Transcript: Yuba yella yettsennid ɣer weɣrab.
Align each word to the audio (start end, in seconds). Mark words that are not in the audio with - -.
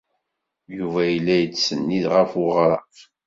Yuba 0.77 1.01
yella 1.11 1.35
yettsennid 1.37 2.05
ɣer 2.13 2.25
weɣrab. 2.35 2.91